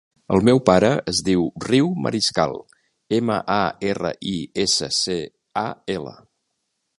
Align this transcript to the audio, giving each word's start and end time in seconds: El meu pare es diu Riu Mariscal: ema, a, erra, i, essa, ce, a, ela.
El 0.35 0.43
meu 0.47 0.59
pare 0.69 0.87
es 1.11 1.19
diu 1.27 1.43
Riu 1.65 1.91
Mariscal: 2.05 2.57
ema, 3.19 3.37
a, 3.57 3.59
erra, 3.91 4.13
i, 4.33 4.35
essa, 4.65 4.91
ce, 5.01 5.19
a, 5.67 5.69
ela. 5.99 6.17